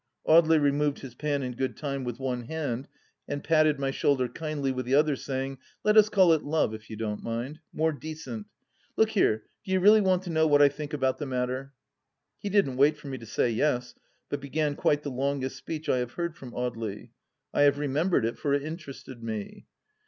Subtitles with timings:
[0.27, 2.87] Audely removed his pan in good time with one hand,
[3.27, 6.89] and patted my shoulder kindly with the other, saying," Let us call it Love, if
[6.89, 7.59] you don't mind.
[7.71, 8.47] More decent.
[8.97, 11.73] Look here, do you really want to know what I think about the matter?"
[12.41, 13.93] He didn't wait for me to say yes,
[14.27, 17.11] but began quite the longest speech I have heard from Audely.
[17.53, 19.67] I have remem bered it, for it interested me.